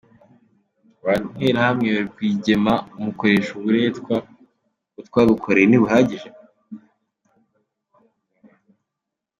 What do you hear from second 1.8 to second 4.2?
we Rwigema umukoresha uburetwa,